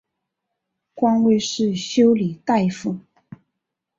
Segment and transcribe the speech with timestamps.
[0.95, 2.97] 官位是修理大夫。